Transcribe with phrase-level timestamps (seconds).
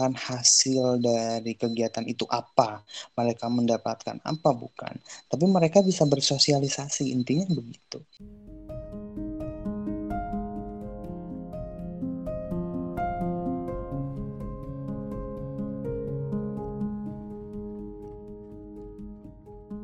[0.00, 2.80] mengharapkan hasil dari kegiatan itu apa,
[3.20, 4.96] mereka mendapatkan apa bukan,
[5.28, 8.00] tapi mereka bisa bersosialisasi intinya begitu.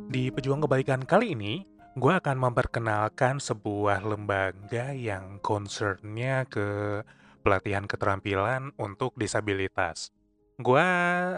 [0.09, 1.61] Di Pejuang Kebaikan kali ini,
[1.93, 7.05] gue akan memperkenalkan sebuah lembaga yang concernnya ke
[7.47, 10.11] pelatihan keterampilan untuk disabilitas.
[10.59, 10.83] Gue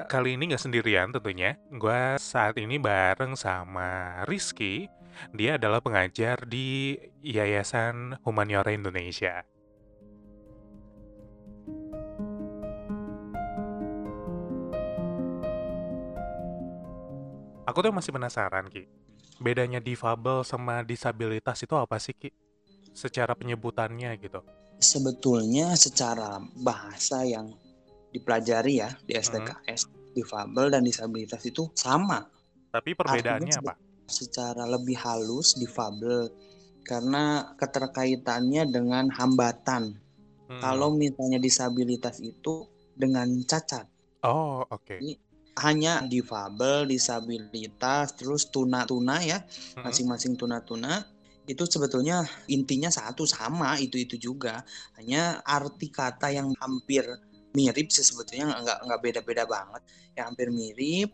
[0.08, 1.60] kali ini nggak sendirian tentunya.
[1.68, 4.88] Gue saat ini bareng sama Rizky.
[5.36, 9.44] Dia adalah pengajar di Yayasan Humaniora Indonesia.
[17.68, 18.88] Aku tuh masih penasaran, Ki.
[19.44, 22.32] Bedanya difabel sama disabilitas itu apa sih, Ki?
[22.96, 24.40] Secara penyebutannya gitu.
[24.78, 27.50] Sebetulnya secara bahasa yang
[28.14, 30.14] dipelajari ya di STKS, hmm.
[30.14, 32.24] difabel dan disabilitas itu sama.
[32.70, 33.74] Tapi perbedaannya Artinya, apa?
[34.08, 36.30] Secara lebih halus difabel
[36.86, 39.98] karena keterkaitannya dengan hambatan.
[40.48, 40.60] Hmm.
[40.62, 42.64] Kalau misalnya disabilitas itu
[42.96, 43.84] dengan cacat.
[44.24, 44.96] Oh, oke.
[44.96, 45.18] Okay
[45.58, 49.42] hanya difabel, disabilitas, terus tuna-tuna ya,
[49.82, 51.02] masing-masing tuna-tuna
[51.48, 54.60] itu sebetulnya intinya satu sama itu itu juga.
[55.00, 57.08] Hanya arti kata yang hampir
[57.56, 59.82] mirip sih sebetulnya nggak nggak beda-beda banget.
[60.12, 61.10] Yang hampir mirip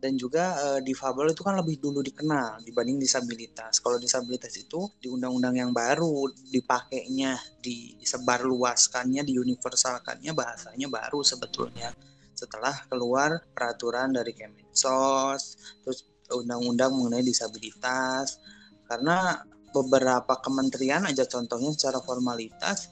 [0.00, 3.80] dan juga e, difabel itu kan lebih dulu dikenal dibanding disabilitas.
[3.84, 11.92] Kalau disabilitas itu di undang-undang yang baru dipakainya disebarluaskannya diuniversalkannya bahasanya baru sebetulnya.
[12.32, 18.40] Setelah keluar peraturan dari Kemensos, terus undang-undang mengenai disabilitas.
[18.84, 19.40] Karena
[19.74, 22.86] beberapa kementerian aja contohnya secara formalitas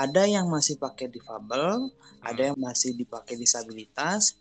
[0.00, 1.92] ada yang masih pakai difabel,
[2.24, 4.40] ada yang masih dipakai disabilitas.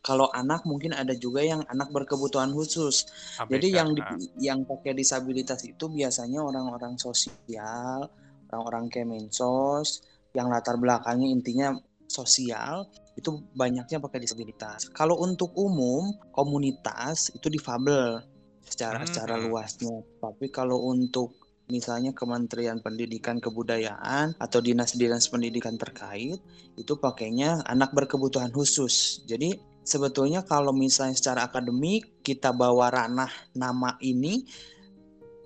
[0.00, 3.04] Kalau anak mungkin ada juga yang anak berkebutuhan khusus.
[3.36, 3.52] ABK.
[3.52, 4.00] Jadi yang di,
[4.40, 8.08] yang pakai disabilitas itu biasanya orang-orang sosial,
[8.48, 10.00] orang-orang Kemensos
[10.32, 11.68] yang latar belakangnya intinya
[12.08, 12.88] sosial
[13.20, 14.88] itu banyaknya pakai disabilitas.
[14.96, 18.24] Kalau untuk umum komunitas itu difabel
[18.70, 19.08] secara hmm.
[19.10, 19.42] secara hmm.
[19.50, 19.96] luasnya.
[20.22, 21.34] Tapi kalau untuk
[21.70, 26.42] misalnya Kementerian Pendidikan Kebudayaan atau dinas-dinas pendidikan terkait
[26.74, 29.22] itu pakainya anak berkebutuhan khusus.
[29.26, 29.54] Jadi
[29.86, 34.44] sebetulnya kalau misalnya secara akademik kita bawa ranah nama ini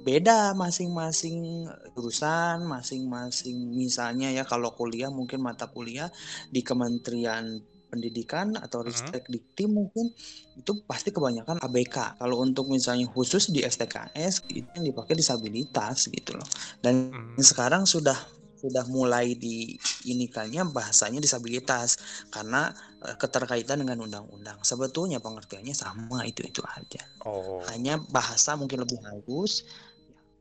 [0.04, 1.64] beda masing-masing
[1.96, 6.12] jurusan, masing-masing misalnya ya kalau kuliah mungkin mata kuliah
[6.52, 7.64] di Kementerian
[7.94, 10.10] Pendidikan atau Ristek Dikti mungkin
[10.58, 12.18] itu pasti kebanyakan ABK.
[12.18, 16.48] Kalau untuk misalnya khusus di STKS itu yang dipakai disabilitas gitu loh.
[16.82, 17.38] Dan hmm.
[17.38, 18.18] sekarang sudah
[18.64, 19.76] sudah mulai di
[20.08, 22.00] inikannya bahasanya disabilitas
[22.32, 22.72] karena
[23.04, 24.56] eh, keterkaitan dengan undang-undang.
[24.64, 27.04] Sebetulnya pengertiannya sama itu-itu aja.
[27.28, 27.60] Oh.
[27.70, 29.62] Hanya bahasa mungkin lebih halus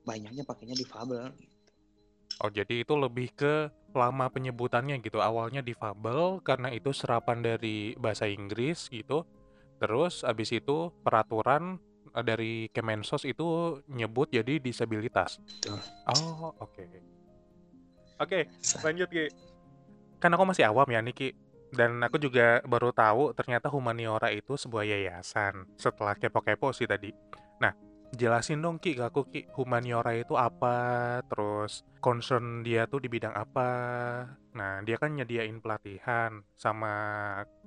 [0.04, 1.53] banyaknya pakainya difabel gitu.
[2.42, 5.22] Oh, jadi itu lebih ke lama penyebutannya gitu.
[5.22, 9.28] Awalnya difabel karena itu serapan dari bahasa Inggris gitu.
[9.78, 11.78] Terus abis itu peraturan
[12.16, 15.38] eh, dari Kemensos itu nyebut jadi disabilitas.
[15.62, 15.78] Betul.
[16.10, 16.74] Oh, oke.
[16.74, 16.88] Okay.
[18.24, 19.26] Oke, okay, lanjut Ki.
[20.22, 21.30] Kan aku masih awam ya nih Ki.
[21.74, 27.10] Dan aku juga baru tahu ternyata Humaniora itu sebuah yayasan setelah kepo-kepo sih tadi.
[27.58, 27.74] Nah,
[28.14, 29.42] jelasin dong Ki ke aku Ki.
[29.58, 31.20] Humaniora itu apa?
[31.28, 33.70] Terus concern dia tuh di bidang apa?
[34.54, 36.94] Nah dia kan nyediain pelatihan sama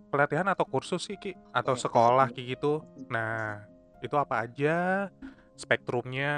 [0.08, 1.34] pelatihan atau kursus sih Ki?
[1.50, 2.80] Atau sekolah Ki gitu.
[3.10, 3.66] Nah
[4.00, 5.10] itu apa aja?
[5.56, 6.32] Spektrumnya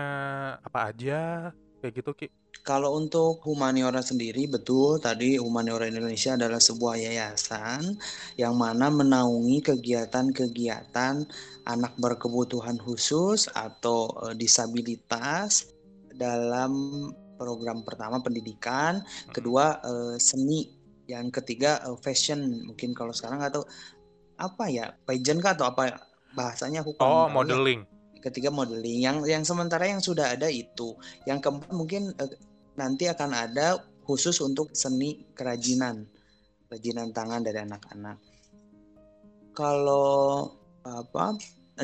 [0.62, 2.26] apa aja kayak gitu Ki
[2.68, 7.96] kalau untuk Humaniora sendiri, betul tadi Humaniora Indonesia adalah sebuah yayasan
[8.36, 11.24] yang mana menaungi kegiatan-kegiatan
[11.64, 15.72] anak berkebutuhan khusus atau e, disabilitas
[16.12, 17.08] dalam
[17.40, 19.00] program pertama pendidikan,
[19.32, 20.68] kedua e, seni,
[21.08, 22.68] yang ketiga e, fashion.
[22.68, 23.64] Mungkin kalau sekarang atau
[24.36, 26.04] apa ya, pageant kah atau apa
[26.36, 27.88] bahasanya aku Oh, modeling.
[27.88, 27.97] Ya.
[28.18, 29.02] Ketiga modeling.
[29.02, 30.94] Yang yang sementara yang sudah ada itu.
[31.24, 32.14] Yang keempat mungkin
[32.78, 36.08] nanti akan ada khusus untuk seni kerajinan,
[36.70, 38.16] kerajinan tangan dari anak-anak.
[39.52, 40.48] Kalau
[40.86, 41.36] apa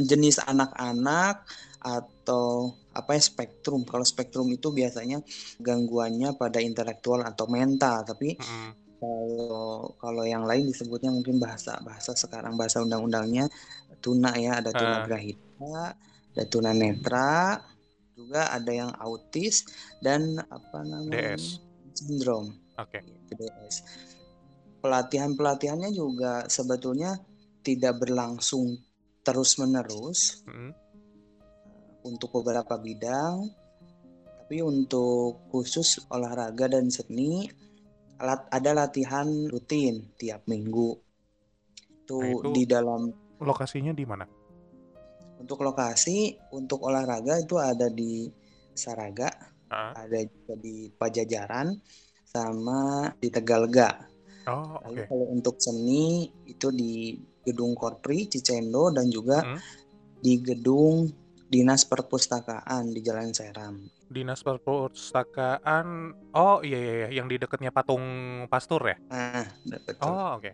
[0.02, 1.46] jenis anak-anak
[1.84, 3.84] atau apa ya spektrum.
[3.84, 5.20] Kalau spektrum itu biasanya
[5.60, 8.70] gangguannya pada intelektual atau mental, tapi mm.
[9.02, 13.50] kalau kalau yang lain disebutnya mungkin bahasa bahasa sekarang bahasa undang-undangnya
[14.00, 15.04] tuna ya ada tuna uh.
[15.04, 15.98] grahita,
[16.34, 17.62] ada tuna netra,
[18.14, 19.66] juga ada yang autis
[20.02, 21.62] dan apa namanya DS
[21.94, 22.50] sindrom.
[22.78, 22.98] Oke.
[22.98, 23.34] Okay.
[23.38, 23.76] DS.
[24.84, 27.16] pelatihan-pelatihannya juga sebetulnya
[27.64, 28.76] tidak berlangsung
[29.24, 30.76] terus-menerus Mm.
[32.04, 33.48] untuk beberapa bidang.
[34.44, 37.48] Tapi untuk khusus olahraga dan seni
[38.52, 41.00] ada latihan rutin tiap minggu.
[42.04, 43.08] Itu Nah, itu di dalam
[43.40, 44.28] lokasinya di mana?
[45.44, 48.32] Untuk lokasi untuk olahraga itu ada di
[48.72, 49.28] Saraga,
[49.68, 49.92] Ah.
[49.92, 51.76] ada juga di Pajajaran
[52.24, 54.08] sama di Tegalga.
[54.48, 55.08] Oh, Lalu oke.
[55.12, 59.60] kalau untuk seni itu di Gedung Korpri Cicendo dan juga Mm.
[60.24, 61.12] di Gedung
[61.44, 63.76] Dinas Perpustakaan di Jalan Seram.
[64.08, 66.16] Dinas Perpustakaan.
[66.32, 68.02] Oh, iya iya iya, yang di dekatnya patung
[68.48, 68.96] Pastur ya?
[69.12, 70.08] Nah, betul.
[70.08, 70.52] Oh, oke.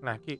[0.00, 0.38] Nah, Ki,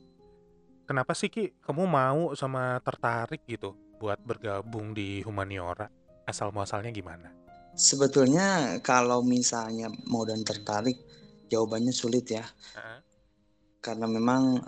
[0.89, 5.93] kenapa sih Ki kamu mau sama tertarik gitu buat bergabung di humaniora?
[6.25, 7.29] Asal muasalnya gimana?
[7.77, 10.97] Sebetulnya kalau misalnya mau dan tertarik,
[11.53, 12.45] jawabannya sulit ya.
[12.75, 12.99] Heeh.
[13.85, 14.59] Karena memang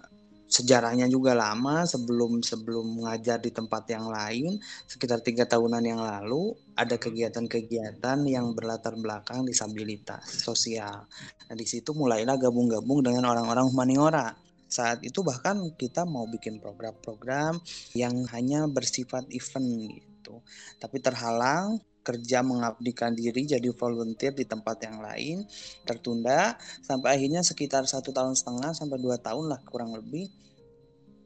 [0.51, 4.59] sejarahnya juga lama sebelum sebelum mengajar di tempat yang lain
[4.91, 7.05] sekitar tiga tahunan yang lalu ada Hmm.
[7.07, 11.07] kegiatan-kegiatan yang berlatar belakang disabilitas sosial.
[11.47, 14.35] Nah di situ mulailah gabung-gabung dengan orang-orang humaniora.
[14.71, 17.59] Saat itu bahkan kita mau bikin program-program
[17.99, 20.39] yang hanya bersifat event gitu.
[20.79, 25.45] Tapi terhalang kerja mengabdikan diri jadi volunteer di tempat yang lain
[25.85, 30.33] tertunda sampai akhirnya sekitar satu tahun setengah sampai dua tahun lah kurang lebih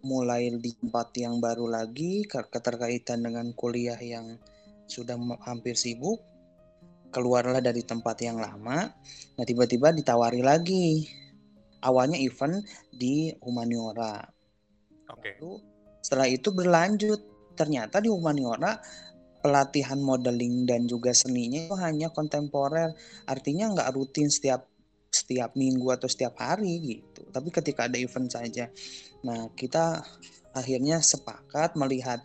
[0.05, 4.37] mulai di tempat yang baru lagi ke- keterkaitan dengan kuliah yang
[4.85, 5.17] sudah
[5.47, 6.21] hampir sibuk
[7.09, 8.91] keluarlah dari tempat yang lama
[9.39, 11.09] nah tiba-tiba ditawari lagi
[11.85, 14.25] awalnya event di humaniora.
[15.13, 15.37] Oke.
[15.39, 15.53] Lalu
[16.01, 17.21] setelah itu berlanjut.
[17.55, 18.75] Ternyata di humaniora
[19.39, 22.91] pelatihan modeling dan juga seninya itu hanya kontemporer.
[23.31, 24.67] Artinya nggak rutin setiap
[25.15, 27.23] setiap minggu atau setiap hari gitu.
[27.31, 28.67] Tapi ketika ada event saja.
[29.23, 30.03] Nah kita
[30.51, 32.19] akhirnya sepakat melihat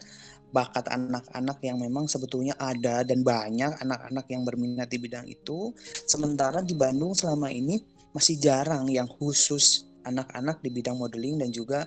[0.50, 5.70] bakat anak-anak yang memang sebetulnya ada dan banyak anak-anak yang berminat di bidang itu.
[6.10, 11.86] Sementara di Bandung selama ini masih jarang yang khusus anak-anak di bidang modeling dan juga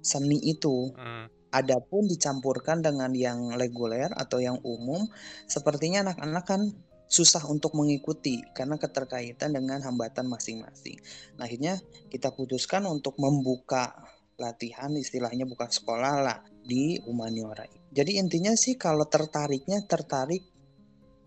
[0.00, 1.28] seni itu Hmm.
[1.50, 5.10] Adapun dicampurkan dengan yang reguler atau yang umum,
[5.50, 6.62] sepertinya anak-anak kan
[7.10, 11.02] susah untuk mengikuti karena keterkaitan dengan hambatan masing-masing.
[11.34, 13.98] Nah, akhirnya kita putuskan untuk membuka
[14.38, 17.66] latihan, istilahnya buka sekolah lah di humaniora.
[17.90, 20.49] Jadi intinya sih kalau tertariknya tertarik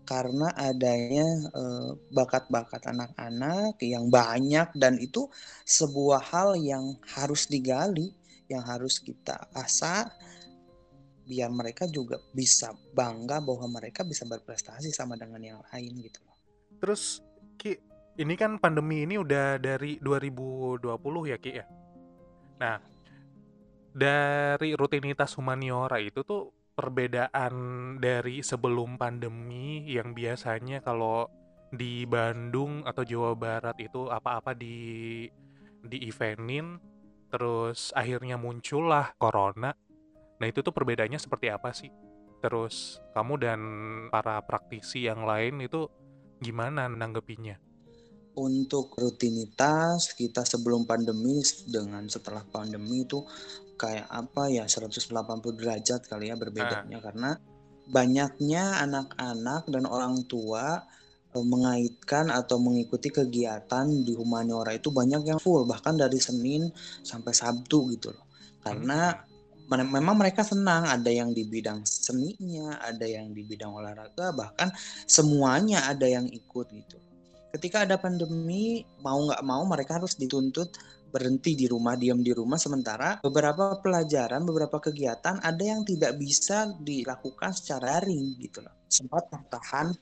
[0.04, 1.48] karena adanya
[2.12, 5.28] bakat-bakat anak-anak yang banyak dan itu
[5.64, 8.12] sebuah hal yang harus digali,
[8.52, 10.08] yang harus kita asah
[11.24, 16.36] biar mereka juga bisa bangga bahwa mereka bisa berprestasi sama dengan yang lain gitu loh.
[16.84, 17.24] Terus
[17.56, 17.80] Ki,
[18.20, 20.84] ini kan pandemi ini udah dari 2020
[21.32, 21.64] ya Ki ya.
[22.60, 22.76] Nah,
[23.96, 27.54] dari rutinitas humaniora itu tuh perbedaan
[28.02, 31.30] dari sebelum pandemi yang biasanya kalau
[31.74, 35.26] di Bandung atau Jawa Barat itu apa-apa di
[35.84, 36.78] di eventin
[37.30, 39.74] terus akhirnya muncullah corona.
[40.38, 41.90] Nah, itu tuh perbedaannya seperti apa sih?
[42.38, 43.60] Terus kamu dan
[44.10, 45.90] para praktisi yang lain itu
[46.38, 47.58] gimana nanggepinnya?
[48.34, 51.38] Untuk rutinitas kita sebelum pandemi
[51.70, 53.22] dengan setelah pandemi itu
[53.74, 55.10] kayak apa ya 180
[55.58, 57.30] derajat kali ya berbedanya karena
[57.90, 60.80] banyaknya anak-anak dan orang tua
[61.34, 66.70] eh, mengaitkan atau mengikuti kegiatan di humaniora itu banyak yang full bahkan dari Senin
[67.04, 68.24] sampai Sabtu gitu loh.
[68.64, 69.12] Karena
[69.68, 74.72] men- memang mereka senang ada yang di bidang seninya, ada yang di bidang olahraga, bahkan
[75.04, 76.96] semuanya ada yang ikut gitu.
[77.54, 80.74] Ketika ada pandemi, mau nggak mau mereka harus dituntut
[81.14, 82.58] berhenti di rumah, diam di rumah.
[82.58, 88.74] Sementara beberapa pelajaran, beberapa kegiatan ada yang tidak bisa dilakukan secara daring gitu loh.
[88.90, 89.94] Sempat tertahan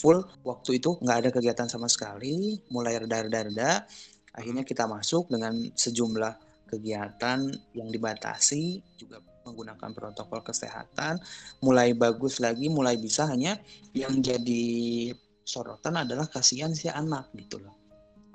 [0.00, 3.84] full waktu itu nggak ada kegiatan sama sekali, mulai reda-reda,
[4.32, 7.44] akhirnya kita masuk dengan sejumlah kegiatan
[7.76, 11.20] yang dibatasi juga menggunakan protokol kesehatan.
[11.60, 13.24] Mulai bagus lagi mulai bisa.
[13.28, 13.56] Hanya
[13.96, 15.12] yang jadi
[15.44, 17.77] sorotan adalah kasihan si anak gitu loh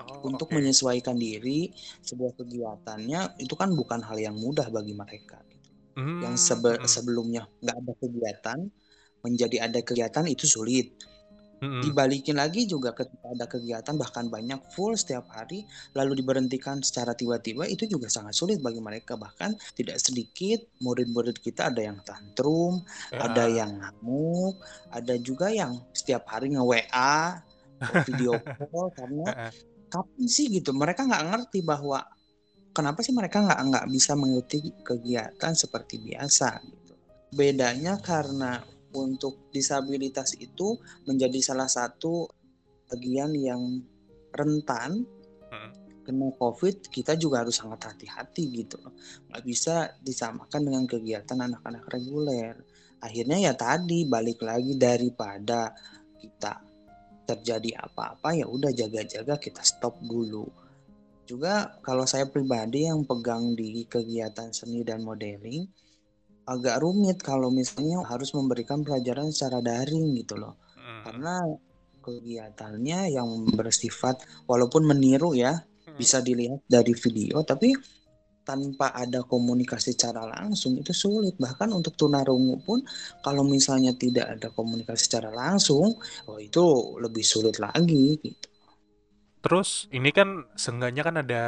[0.07, 0.55] Oh, untuk oke.
[0.55, 1.71] menyesuaikan diri
[2.03, 5.69] sebuah kegiatannya itu kan bukan hal yang mudah bagi mereka gitu.
[6.23, 8.59] yang Hmm, sebe- mm-mm, sebelumnya nggak ada kegiatan
[9.23, 10.87] menjadi ada kegiatan itu sulit
[11.61, 11.83] mm-mm.
[11.83, 15.67] dibalikin lagi juga ketika ada kegiatan bahkan banyak full setiap hari
[15.97, 21.67] lalu diberhentikan secara tiba-tiba itu juga sangat sulit bagi mereka bahkan tidak sedikit murid-murid kita
[21.73, 22.79] ada yang tantrum
[23.11, 24.55] Ya, ada yang ngamuk
[24.95, 27.43] ada juga yang setiap hari nge WA
[28.05, 28.39] video
[28.71, 29.27] call karena.
[29.93, 32.01] Kapan sih gitu mereka nggak ngerti bahwa
[32.73, 36.93] kenapa sih mereka nggak nggak bisa mengikuti kegiatan seperti biasa gitu
[37.33, 38.57] bedanya karena
[38.93, 40.77] untuk disabilitas itu
[41.09, 42.29] menjadi salah satu
[42.89, 43.81] bagian yang
[44.33, 45.05] rentan
[45.49, 45.71] hmm.
[46.05, 48.93] kena COVID, kita juga harus sangat hati-hati gitu loh.
[49.31, 52.53] Nggak bisa disamakan dengan kegiatan anak-anak reguler.
[53.01, 55.73] Akhirnya ya tadi balik lagi daripada
[56.19, 56.59] kita
[57.23, 60.47] terjadi apa-apa ya udah jaga-jaga kita stop dulu.
[61.23, 65.63] Juga kalau saya pribadi yang pegang di kegiatan seni dan modeling,
[66.43, 70.59] agak rumit kalau misalnya harus memberikan pelajaran secara daring gitu loh.
[70.75, 71.01] Hmm.
[71.07, 71.35] Karena
[72.03, 75.95] kegiatannya yang bersifat walaupun meniru ya, hmm.
[75.95, 77.71] bisa dilihat dari video tapi
[78.43, 81.35] tanpa ada komunikasi secara langsung itu sulit.
[81.39, 82.83] Bahkan untuk tunarungu pun
[83.23, 85.95] kalau misalnya tidak ada komunikasi secara langsung,
[86.27, 86.63] oh itu
[86.99, 88.47] lebih sulit lagi gitu.
[89.43, 91.43] Terus ini kan seenggaknya kan ada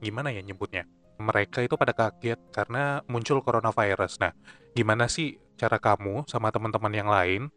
[0.00, 0.84] gimana ya nyebutnya?
[1.20, 4.18] mereka itu pada kaget karena muncul coronavirus.
[4.24, 4.32] Nah,
[4.72, 7.52] gimana sih cara kamu sama teman-teman yang lain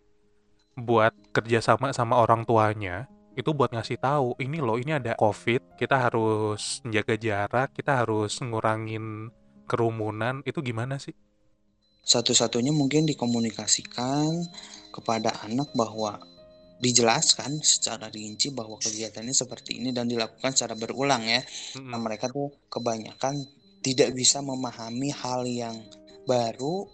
[0.75, 6.09] buat kerjasama sama orang tuanya itu buat ngasih tahu ini loh ini ada covid kita
[6.09, 9.33] harus menjaga jarak kita harus ngurangin
[9.65, 10.43] kerumunan.
[10.45, 11.15] Itu gimana sih?
[12.03, 14.27] Satu-satunya mungkin dikomunikasikan
[14.91, 16.19] kepada anak bahwa
[16.83, 21.39] dijelaskan secara rinci bahwa kegiatannya seperti ini dan dilakukan secara berulang ya.
[21.79, 23.39] Nah, mereka tuh kebanyakan
[23.79, 25.79] tidak bisa memahami hal yang
[26.27, 26.87] baru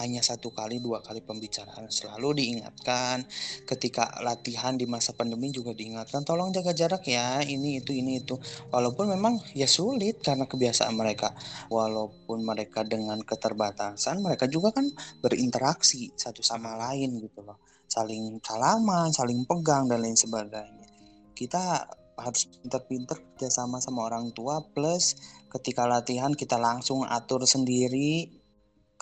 [0.00, 1.86] hanya satu kali dua kali pembicaraan.
[1.90, 3.22] Selalu diingatkan
[3.68, 8.38] ketika latihan di masa pandemi juga diingatkan tolong jaga jarak ya ini itu ini itu.
[8.74, 11.30] Walaupun memang ya sulit karena kebiasaan mereka.
[11.70, 14.86] Walaupun mereka dengan keterbatasan mereka juga kan
[15.22, 17.60] berinteraksi satu sama lain gitu loh.
[17.86, 20.88] Saling salaman, saling pegang dan lain sebagainya.
[21.34, 25.18] Kita harus pinter-pinter kerjasama sama orang tua plus
[25.50, 28.30] ketika latihan kita langsung atur sendiri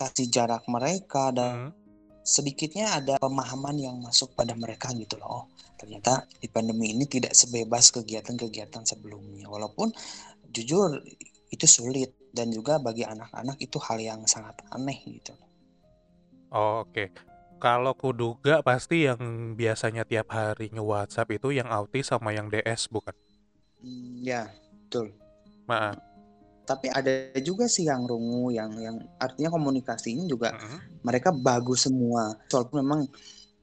[0.03, 1.73] kasih jarak mereka dan hmm.
[2.27, 5.31] sedikitnya ada pemahaman yang masuk pada mereka gitu loh.
[5.31, 5.45] Oh,
[5.79, 9.47] ternyata di pandemi ini tidak sebebas kegiatan-kegiatan sebelumnya.
[9.47, 9.95] Walaupun
[10.51, 10.99] jujur
[11.55, 15.37] itu sulit dan juga bagi anak-anak itu hal yang sangat aneh gitu.
[16.53, 17.09] Oh, Oke, okay.
[17.63, 23.15] Kalau kuduga pasti yang biasanya tiap hari nge-WhatsApp itu yang autis sama yang DS, bukan?
[23.79, 24.51] Hmm, ya,
[24.83, 25.15] betul.
[25.71, 25.95] Maaf.
[26.73, 31.05] Tapi ada juga sih yang rungu, yang yang artinya komunikasinya juga uh-huh.
[31.05, 32.33] mereka bagus semua.
[32.49, 33.01] Walaupun memang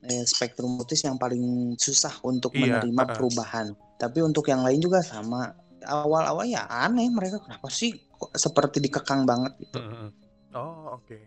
[0.06, 3.16] eh, spektrum autis yang paling susah untuk iya, menerima uh-uh.
[3.18, 3.74] perubahan.
[3.98, 5.50] Tapi untuk yang lain juga sama.
[5.80, 9.82] Awal-awal ya aneh mereka kenapa sih kok seperti dikekang banget gitu.
[9.82, 10.10] Uh-huh.
[10.54, 11.10] Oh, oke.
[11.10, 11.24] Okay.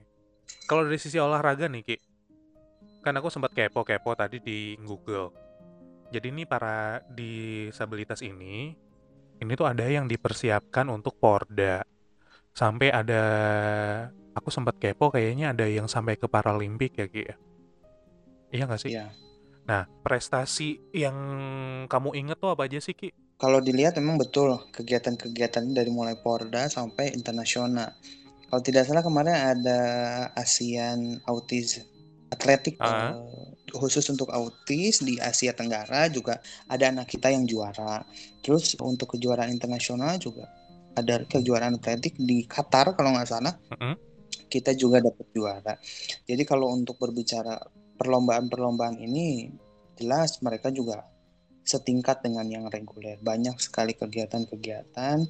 [0.71, 1.97] Kalau dari sisi olahraga nih, Ki,
[3.03, 5.35] kan aku sempat kepo-kepo tadi di Google.
[6.13, 8.77] Jadi ini para disabilitas ini,
[9.43, 11.83] ini tuh ada yang dipersiapkan untuk Porda.
[12.53, 13.23] Sampai ada,
[14.33, 17.37] aku sempat kepo kayaknya ada yang sampai ke Paralimpik ya Ki ya?
[18.53, 18.91] Iya nggak sih?
[18.95, 19.11] Iya.
[19.67, 21.17] Nah, prestasi yang
[21.91, 23.11] kamu inget tuh apa aja sih Ki?
[23.41, 27.91] Kalau dilihat memang betul kegiatan-kegiatan dari mulai Porda sampai internasional.
[28.47, 29.81] Kalau tidak salah kemarin ada
[30.37, 31.93] ASEAN Autism
[32.33, 33.13] atletik uh.
[33.13, 36.39] uh, khusus untuk autis di Asia Tenggara juga
[36.69, 38.05] ada anak kita yang juara.
[38.45, 40.49] Terus untuk kejuaraan internasional juga
[40.93, 43.55] ada kejuaraan atletik di Qatar kalau nggak salah.
[43.73, 43.95] Uh -huh.
[44.53, 45.75] Kita juga dapat juara.
[46.29, 47.57] Jadi kalau untuk berbicara
[47.97, 49.49] perlombaan-perlombaan ini
[49.97, 51.09] jelas mereka juga
[51.65, 53.17] setingkat dengan yang reguler.
[53.21, 55.25] Banyak sekali kegiatan-kegiatan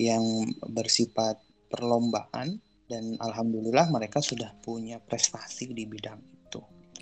[0.00, 0.24] yang
[0.72, 1.36] bersifat
[1.68, 2.56] perlombaan
[2.88, 6.34] dan alhamdulillah mereka sudah punya prestasi di bidang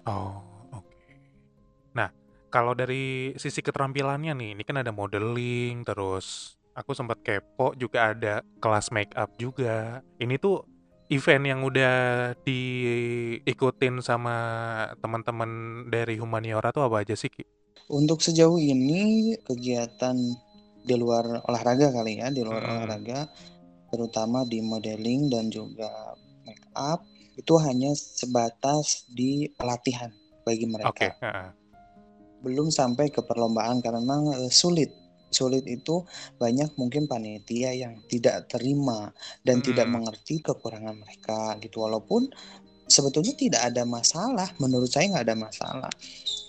[0.07, 0.43] Oh, oke.
[0.43, 0.52] Nah,
[2.53, 8.45] kalau dari sisi keterampilannya nih, ini kan ada modeling, terus aku sempat kepo juga ada
[8.61, 10.05] kelas make up juga.
[10.21, 10.69] Ini tuh
[11.09, 11.97] event yang udah
[12.45, 14.37] diikutin sama
[15.01, 17.43] teman-teman dari Humaniora tuh apa aja sih, Ki?
[17.89, 20.15] Untuk sejauh ini kegiatan
[20.85, 22.73] di luar olahraga kali ya, di luar hmm.
[22.77, 23.21] olahraga,
[23.89, 25.89] terutama di modeling dan juga
[26.45, 27.01] make up
[27.33, 30.13] itu hanya sebatas di pelatihan
[30.45, 30.93] bagi mereka.
[30.93, 31.13] Okay.
[31.25, 31.62] Uh.
[32.43, 34.91] Belum sampai ke perlombaan karena memang uh, sulit.
[35.33, 36.05] Sulit itu
[36.37, 39.09] banyak mungkin panitia yang tidak terima
[39.41, 39.67] dan hmm.
[39.73, 41.81] tidak mengerti kekurangan mereka gitu.
[41.81, 42.29] Walaupun
[42.85, 45.93] sebetulnya tidak ada masalah, menurut saya nggak ada masalah.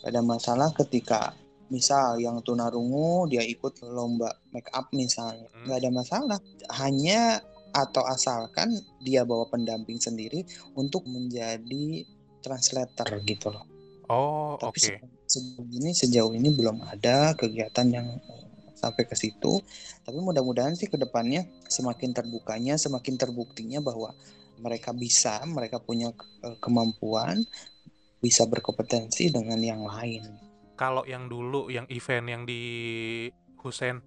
[0.03, 1.31] Ada masalah ketika
[1.71, 5.65] misal yang tunarungu dia ikut lomba make up misalnya hmm.
[5.65, 6.39] nggak ada masalah
[6.77, 7.39] hanya
[7.73, 8.69] atau asalkan
[9.01, 10.45] dia bawa pendamping sendiri
[10.77, 12.05] untuk menjadi
[12.45, 13.65] translator gitu loh.
[14.11, 14.77] Oh, oke.
[14.77, 15.01] Okay.
[15.33, 18.07] Sejauh ini sejauh ini belum ada kegiatan yang
[18.83, 19.63] sampai ke situ.
[20.03, 24.11] Tapi mudah-mudahan sih ke depannya semakin terbukanya, semakin terbuktinya bahwa
[24.59, 26.11] mereka bisa, mereka punya
[26.43, 27.41] eh, kemampuan,
[28.19, 30.27] bisa berkompetensi dengan yang lain.
[30.75, 32.61] Kalau yang dulu, yang event yang di
[33.63, 34.03] Husen,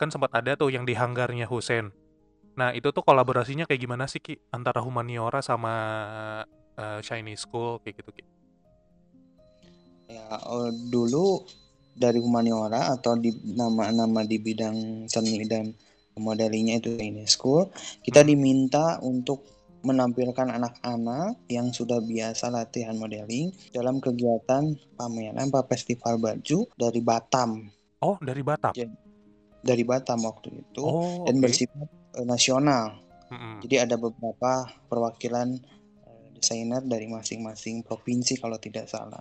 [0.00, 1.92] kan sempat ada tuh yang di hanggarnya Husen.
[2.56, 5.74] Nah itu tuh kolaborasinya kayak gimana sih Ki antara Humaniora sama
[6.80, 8.35] uh, Shiny School kayak gitu Ki?
[10.06, 11.42] Ya uh, dulu
[11.96, 15.72] dari Humaniora atau di nama-nama di bidang seni dan
[16.16, 17.68] modelingnya itu Shiny School
[18.04, 18.28] kita hmm.
[18.28, 19.44] diminta untuk
[19.84, 27.70] menampilkan anak-anak yang sudah biasa latihan modeling dalam kegiatan pameran Festival Baju dari Batam.
[28.02, 28.74] Oh, dari Batam.
[28.74, 28.90] Jadi,
[29.62, 31.42] dari Batam waktu itu oh, dan okay.
[31.46, 31.86] bersifat
[32.16, 32.96] Eh, nasional.
[33.28, 33.54] Mm-hmm.
[33.68, 35.48] Jadi ada beberapa perwakilan
[36.08, 39.20] uh, desainer dari masing-masing provinsi kalau tidak salah.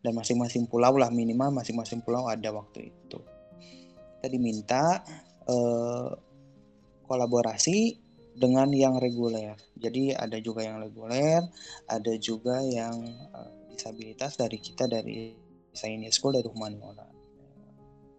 [0.00, 3.18] Dan masing-masing pulau lah minimal masing-masing pulau ada waktu itu.
[4.16, 5.02] Kita diminta
[5.46, 6.10] uh,
[7.06, 7.98] kolaborasi
[8.36, 9.56] dengan yang reguler.
[9.80, 11.40] Jadi ada juga yang reguler,
[11.88, 13.00] ada juga yang
[13.32, 15.32] uh, disabilitas dari kita dari
[15.72, 17.08] Science School dari Humaniora.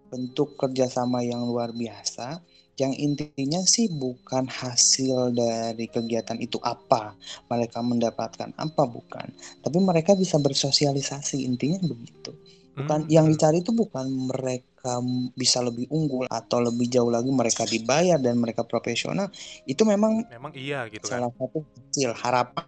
[0.07, 2.41] Bentuk kerjasama yang luar biasa
[2.77, 7.17] yang intinya sih bukan hasil dari kegiatan itu apa
[7.49, 9.33] mereka mendapatkan apa bukan.
[9.65, 12.37] Tapi mereka bisa bersosialisasi intinya begitu.
[12.77, 13.11] Bukan hmm.
[13.11, 15.01] yang dicari itu bukan mereka
[15.33, 19.33] bisa lebih unggul atau lebih jauh lagi mereka dibayar dan mereka profesional.
[19.65, 21.49] Itu memang memang iya gitu salah kan?
[21.49, 22.67] satu hasil harapan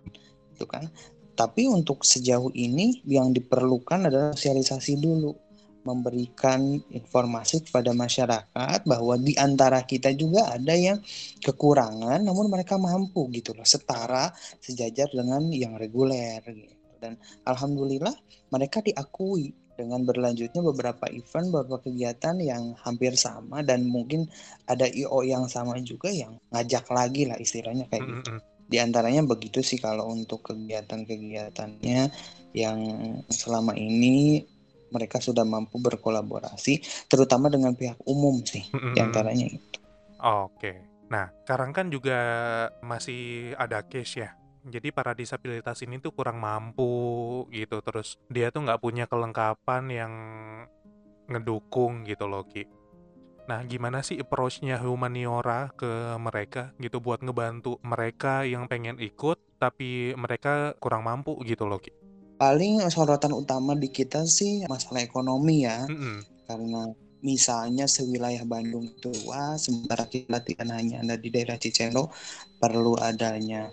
[0.57, 0.89] itu kan.
[1.37, 5.48] Tapi untuk sejauh ini yang diperlukan adalah sosialisasi dulu
[5.87, 10.99] memberikan informasi kepada masyarakat bahwa di antara kita juga ada yang
[11.39, 16.75] kekurangan namun mereka mampu gitu loh setara sejajar dengan yang reguler gitu.
[16.99, 17.15] dan
[17.47, 18.13] alhamdulillah
[18.51, 24.27] mereka diakui dengan berlanjutnya beberapa event beberapa kegiatan yang hampir sama dan mungkin
[24.67, 29.65] ada IO yang sama juga yang ngajak lagi lah istilahnya kayak gitu di antaranya begitu
[29.65, 32.01] sih kalau untuk kegiatan-kegiatannya
[32.53, 32.79] yang
[33.31, 34.45] selama ini
[34.89, 38.93] mereka sudah mampu berkolaborasi terutama dengan pihak umum sih mm-hmm.
[38.93, 39.79] di antaranya itu.
[40.19, 40.89] Oke.
[41.09, 42.19] Nah, sekarang kan juga
[42.85, 44.29] masih ada case ya.
[44.67, 50.13] Jadi para disabilitas ini tuh kurang mampu gitu, terus dia tuh nggak punya kelengkapan yang
[51.31, 52.67] ngedukung gitu loh Ki.
[53.49, 60.13] Nah, gimana sih approach-nya Humaniora ke mereka gitu buat ngebantu mereka yang pengen ikut tapi
[60.13, 61.89] mereka kurang mampu gitu loh Ki?
[62.39, 65.83] Paling sorotan utama di kita sih masalah ekonomi ya.
[65.83, 66.47] Mm-hmm.
[66.47, 66.87] Karena
[67.19, 72.07] misalnya sewilayah Bandung itu luas, sementara kita latihan hanya ada di daerah Cicendo,
[72.63, 73.67] perlu adanya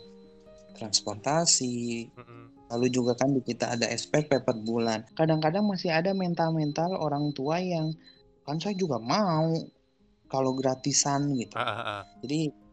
[0.74, 2.10] transportasi.
[2.10, 2.42] Mm-hmm.
[2.74, 5.06] Lalu juga kan di kita ada SPP per bulan.
[5.14, 7.94] Kadang-kadang masih ada mental-mental orang tua yang
[8.42, 9.54] kan saya juga mau
[10.26, 11.54] kalau gratisan gitu.
[11.54, 12.02] Uh, uh, uh.
[12.26, 12.65] Jadi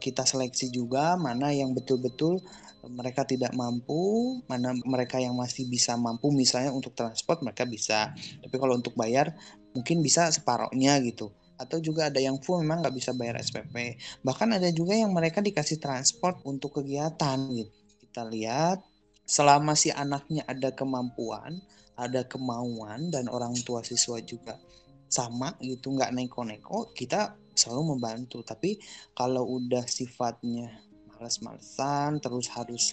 [0.00, 2.40] kita seleksi juga mana yang betul-betul
[2.88, 8.12] mereka tidak mampu, mana mereka yang masih bisa mampu misalnya untuk transport mereka bisa.
[8.44, 9.32] Tapi kalau untuk bayar
[9.72, 11.32] mungkin bisa separohnya gitu.
[11.56, 13.96] Atau juga ada yang full memang nggak bisa bayar SPP.
[14.20, 17.72] Bahkan ada juga yang mereka dikasih transport untuk kegiatan gitu.
[18.04, 18.84] Kita lihat
[19.24, 21.56] selama si anaknya ada kemampuan,
[21.96, 24.60] ada kemauan dan orang tua siswa juga
[25.08, 28.42] sama gitu nggak neko-neko kita selalu membantu.
[28.42, 28.76] Tapi
[29.16, 30.70] kalau udah sifatnya
[31.14, 32.84] males-malesan terus harus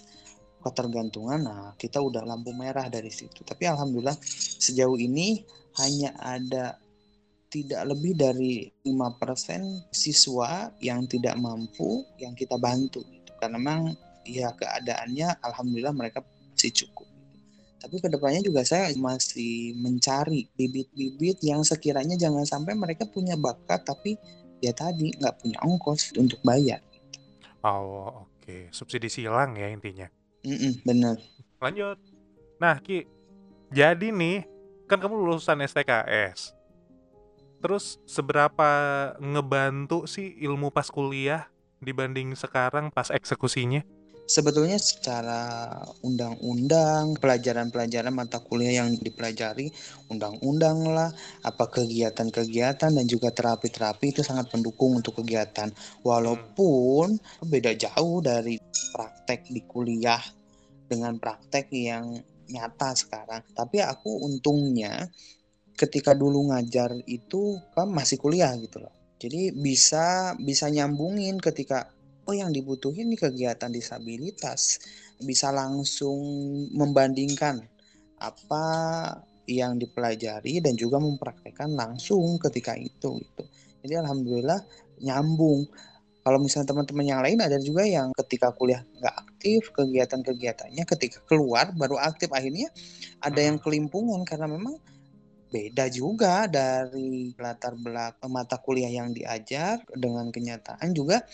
[0.62, 3.42] ketergantungan nah kita udah lampu merah dari situ.
[3.42, 4.16] Tapi alhamdulillah
[4.58, 5.42] sejauh ini
[5.82, 6.78] hanya ada
[7.52, 13.32] tidak lebih dari 5% siswa yang tidak mampu yang kita bantu gitu.
[13.36, 13.92] karena memang
[14.24, 16.24] ya keadaannya alhamdulillah mereka
[16.56, 17.04] masih cukup
[17.76, 23.84] tapi ke depannya juga saya masih mencari bibit-bibit yang sekiranya jangan sampai mereka punya bakat
[23.84, 24.16] tapi
[24.62, 26.78] ya tadi nggak punya ongkos untuk bayar
[27.62, 28.74] Oh, oke.
[28.74, 30.10] Subsidi silang ya intinya.
[30.42, 31.14] Mm-mm, benar.
[31.62, 31.94] Lanjut.
[32.58, 33.06] Nah, Ki,
[33.70, 34.42] jadi nih,
[34.90, 36.58] kan kamu lulusan STKS.
[37.62, 38.70] Terus seberapa
[39.22, 41.46] ngebantu sih ilmu pas kuliah
[41.78, 43.86] dibanding sekarang pas eksekusinya?
[44.26, 45.68] Sebetulnya secara
[46.06, 49.68] undang-undang pelajaran-pelajaran mata kuliah yang dipelajari
[50.08, 51.10] undang-undang lah
[51.42, 55.68] apa kegiatan-kegiatan dan juga terapi-terapi itu sangat mendukung untuk kegiatan.
[56.06, 58.56] Walaupun beda jauh dari
[58.92, 60.20] praktek di kuliah
[60.86, 62.20] dengan praktek yang
[62.52, 63.42] nyata sekarang.
[63.56, 65.08] Tapi aku untungnya
[65.72, 68.92] ketika dulu ngajar itu kan masih kuliah gitu loh.
[69.16, 71.88] Jadi bisa bisa nyambungin ketika
[72.26, 74.78] oh yang dibutuhin nih kegiatan disabilitas
[75.22, 76.18] bisa langsung
[76.74, 77.62] membandingkan
[78.22, 78.64] apa
[79.50, 83.42] yang dipelajari dan juga mempraktekkan langsung ketika itu gitu.
[83.82, 84.60] Jadi alhamdulillah
[85.02, 85.66] nyambung.
[86.22, 91.74] Kalau misalnya teman-teman yang lain ada juga yang ketika kuliah nggak aktif kegiatan-kegiatannya, ketika keluar
[91.74, 92.70] baru aktif akhirnya
[93.18, 94.78] ada yang kelimpungan karena memang
[95.50, 101.26] beda juga dari latar belakang mata kuliah yang diajar dengan kenyataan juga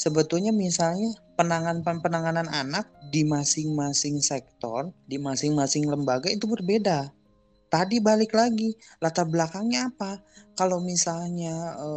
[0.00, 7.12] sebetulnya misalnya penanganan penanganan anak di masing-masing sektor, di masing-masing lembaga itu berbeda.
[7.70, 10.18] Tadi balik lagi, latar belakangnya apa?
[10.58, 11.88] Kalau misalnya e,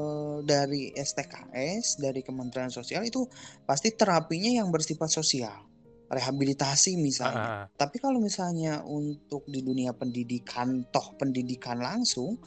[0.46, 3.26] dari STKS, dari Kementerian Sosial itu
[3.66, 5.66] pasti terapinya yang bersifat sosial,
[6.13, 7.66] rehabilitasi misalnya.
[7.66, 7.66] Uh.
[7.74, 12.38] Tapi kalau misalnya untuk di dunia pendidikan, toh pendidikan langsung,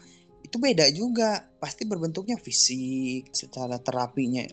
[0.47, 1.51] itu beda juga.
[1.59, 4.47] Pasti berbentuknya fisik, secara terapinya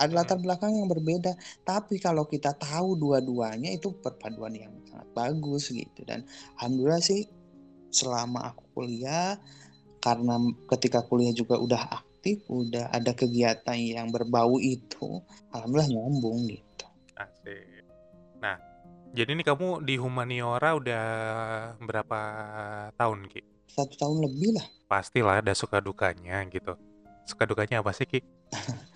[0.00, 1.36] ada latar belakang yang berbeda.
[1.60, 6.00] Tapi kalau kita tahu dua-duanya itu perpaduan yang sangat bagus gitu.
[6.08, 6.24] Dan
[6.56, 7.28] alhamdulillah sih
[7.92, 9.36] selama aku kuliah
[10.00, 10.40] karena
[10.72, 15.20] ketika kuliah juga udah aktif, udah ada kegiatan yang berbau itu,
[15.52, 16.86] alhamdulillah nyambung gitu.
[17.20, 17.84] Asik.
[18.40, 18.56] Nah,
[19.12, 21.04] jadi ini kamu di humaniora udah
[21.84, 22.20] berapa
[22.96, 23.44] tahun, Ki?
[23.68, 24.66] Satu tahun lebih lah.
[24.88, 26.74] Pastilah ada suka dukanya gitu.
[27.28, 28.24] Suka dukanya apa sih, Ki?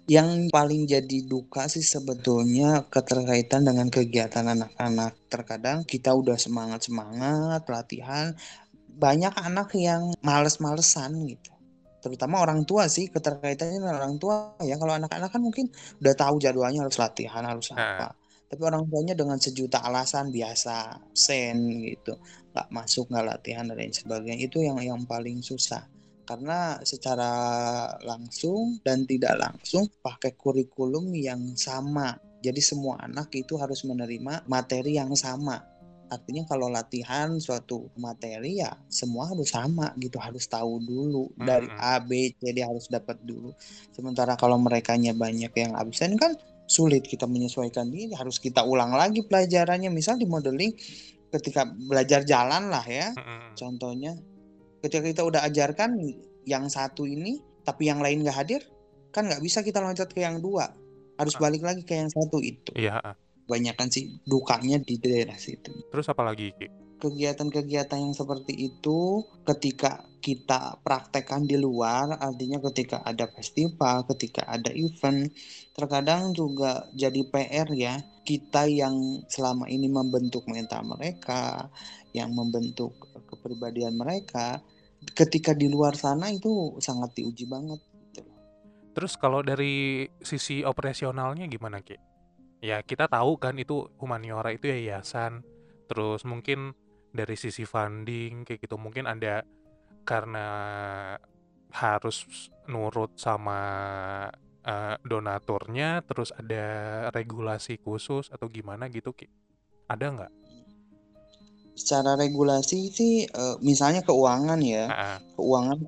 [0.05, 5.17] Yang paling jadi duka sih sebetulnya keterkaitan dengan kegiatan anak-anak.
[5.33, 8.37] Terkadang kita udah semangat-semangat latihan,
[8.93, 11.53] banyak anak yang males-malesan gitu.
[12.05, 14.77] Terutama orang tua sih keterkaitannya dengan orang tua ya.
[14.77, 15.73] Kalau anak-anak kan mungkin
[16.05, 18.13] udah tahu jadwalnya harus latihan harus apa.
[18.45, 22.21] Tapi orang tuanya dengan sejuta alasan biasa sen gitu.
[22.53, 24.37] Nggak masuk nggak latihan dan lain sebagainya.
[24.37, 25.94] Itu yang yang paling susah
[26.25, 27.33] karena secara
[28.03, 32.17] langsung dan tidak langsung pakai kurikulum yang sama.
[32.45, 35.61] Jadi semua anak itu harus menerima materi yang sama.
[36.13, 41.33] Artinya kalau latihan suatu materi ya semua harus sama gitu harus tahu dulu.
[41.41, 43.57] Dari A B C dia harus dapat dulu.
[43.97, 46.37] Sementara kalau mereka banyak yang absen kan
[46.69, 49.89] sulit kita menyesuaikan diri harus kita ulang lagi pelajarannya.
[49.89, 50.77] Misal di modeling
[51.33, 53.17] ketika belajar jalan lah ya.
[53.57, 54.15] Contohnya
[54.85, 55.97] ketika kita udah ajarkan
[56.45, 58.61] yang satu ini tapi yang lain nggak hadir
[59.09, 60.69] kan nggak bisa kita loncat ke yang dua.
[61.15, 62.75] Harus balik lagi ke yang satu itu.
[62.75, 62.99] Iya
[63.47, 65.71] Kebanyakan sih dukanya di daerah situ.
[65.95, 66.51] Terus apa lagi?
[66.99, 74.73] Kegiatan-kegiatan yang seperti itu ketika kita praktekkan di luar, artinya ketika ada festival, ketika ada
[74.73, 75.29] event,
[75.77, 81.69] terkadang juga jadi PR ya, kita yang selama ini membentuk mental mereka,
[82.17, 82.97] yang membentuk
[83.29, 84.65] kepribadian mereka,
[85.13, 87.81] ketika di luar sana itu sangat diuji banget.
[88.15, 88.25] Gitu
[88.95, 92.15] Terus kalau dari sisi operasionalnya gimana, Ki?
[92.65, 95.45] ya kita tahu kan itu humaniora itu yayasan
[95.85, 96.73] terus mungkin
[97.13, 99.45] dari sisi funding kayak gitu mungkin ada
[100.09, 100.49] karena
[101.77, 102.25] harus
[102.65, 103.61] nurut sama
[104.65, 106.65] uh, donaturnya terus ada
[107.13, 109.29] regulasi khusus atau gimana gitu Ki
[109.85, 110.33] ada nggak
[111.75, 114.87] secara regulasi sih uh, misalnya keuangan ya.
[114.89, 115.19] Uh-uh.
[115.39, 115.79] keuangan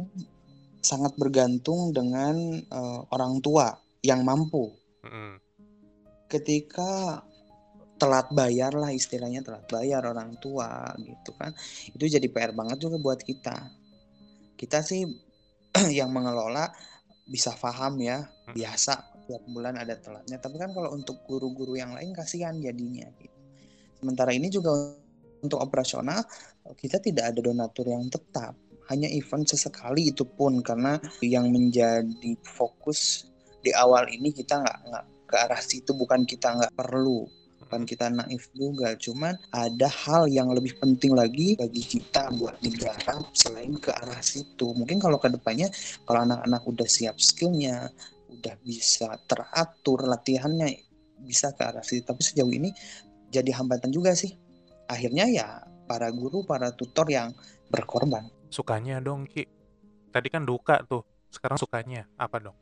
[0.82, 4.70] sangat bergantung dengan uh, orang tua yang mampu.
[5.02, 5.38] Uh-uh
[6.26, 7.22] ketika
[7.96, 11.54] telat bayar lah istilahnya telat bayar orang tua gitu kan.
[11.88, 13.56] Itu jadi PR banget juga buat kita.
[14.58, 15.06] Kita sih
[15.98, 16.68] yang mengelola
[17.26, 18.22] bisa paham ya
[18.52, 20.36] biasa tiap bulan ada telatnya.
[20.38, 23.34] Tapi kan kalau untuk guru-guru yang lain kasihan jadinya gitu.
[23.96, 24.76] Sementara ini juga
[25.46, 26.26] untuk operasional
[26.74, 28.58] kita tidak ada donatur yang tetap.
[28.86, 33.26] Hanya event sesekali itu pun karena yang menjadi fokus
[33.62, 37.26] di awal ini kita nggak nggak ke arah situ bukan kita nggak perlu.
[37.66, 43.18] Bukan kita naif juga cuman ada hal yang lebih penting lagi bagi kita buat negara
[43.34, 44.70] selain ke arah situ.
[44.70, 45.66] Mungkin kalau ke depannya
[46.06, 47.90] kalau anak-anak udah siap skillnya
[48.30, 50.78] udah bisa teratur latihannya
[51.26, 52.06] bisa ke arah situ.
[52.06, 52.70] Tapi sejauh ini
[53.34, 54.45] jadi hambatan juga sih
[54.86, 55.48] akhirnya ya
[55.86, 57.34] para guru para tutor yang
[57.70, 59.46] berkorban sukanya dong Ki
[60.10, 62.56] tadi kan duka tuh sekarang sukanya apa dong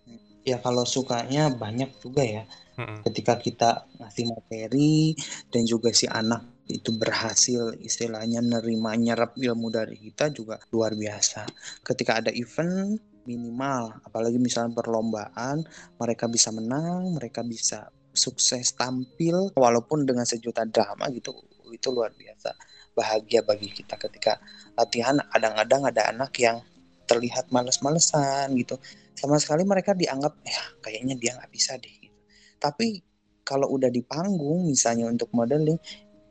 [0.44, 2.44] Ya kalau sukanya banyak juga ya.
[2.76, 3.00] Hmm.
[3.00, 5.16] Ketika kita ngasih materi
[5.48, 11.48] dan juga si anak itu berhasil istilahnya nerima nyerap ilmu dari kita juga luar biasa.
[11.80, 15.64] Ketika ada event minimal, apalagi misalnya perlombaan,
[15.96, 21.32] mereka bisa menang, mereka bisa sukses tampil walaupun dengan sejuta drama gitu,
[21.76, 22.54] itu luar biasa.
[22.94, 24.38] Bahagia bagi kita ketika
[24.78, 26.62] latihan kadang-kadang ada anak yang
[27.04, 28.80] terlihat males-malesan gitu
[29.14, 32.18] sama sekali mereka dianggap ya kayaknya dia nggak bisa deh gitu.
[32.58, 33.04] tapi
[33.44, 35.78] kalau udah di panggung misalnya untuk modeling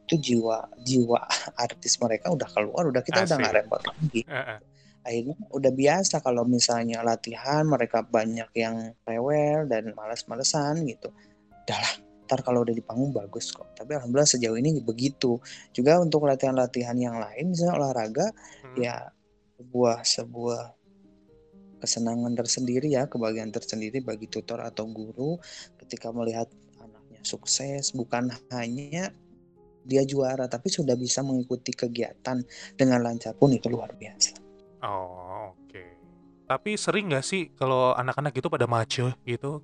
[0.03, 1.21] itu jiwa jiwa
[1.65, 3.27] artis mereka udah keluar udah kita Asik.
[3.31, 4.59] udah nggak repot lagi uh -uh.
[5.05, 11.13] akhirnya udah biasa kalau misalnya latihan mereka banyak yang rewel dan malas-malesan gitu
[11.63, 11.93] udahlah
[12.23, 15.37] ntar kalau udah di panggung bagus kok tapi alhamdulillah sejauh ini begitu
[15.75, 18.27] juga untuk latihan-latihan yang lain misalnya olahraga
[18.63, 18.77] hmm.
[18.79, 19.11] ya
[19.59, 20.61] sebuah sebuah
[21.83, 25.35] kesenangan tersendiri ya kebahagiaan tersendiri bagi tutor atau guru
[25.83, 26.47] ketika melihat
[26.79, 29.11] anaknya sukses bukan hanya
[29.83, 32.39] dia juara tapi sudah bisa mengikuti kegiatan
[32.79, 34.39] dengan lancar pun itu luar biasa.
[34.83, 35.67] Oh oke.
[35.67, 35.91] Okay.
[36.47, 39.59] Tapi sering nggak sih kalau anak-anak gitu pada mace gitu